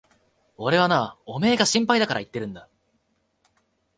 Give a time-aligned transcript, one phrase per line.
[0.57, 2.67] 俺はな、おめえが心配だから言ってるんだ。